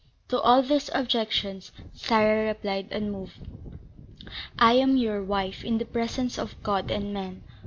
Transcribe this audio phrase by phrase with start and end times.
[0.29, 3.37] To all these objections Sarah replied, unmoved:
[4.57, 7.43] "I am your wife in the presence of God and men.